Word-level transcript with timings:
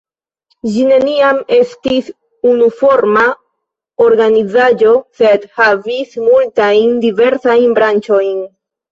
Ĝi 0.75 0.83
neniam 0.91 1.39
estis 1.57 2.07
unuforma 2.51 3.25
organizaĵo 4.05 4.93
sed 5.19 5.45
havis 5.59 6.17
multajn 6.29 6.97
diversajn 7.05 7.77
branĉojn. 7.81 8.41